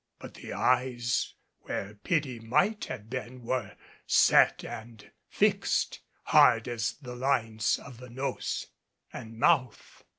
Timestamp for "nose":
8.09-8.65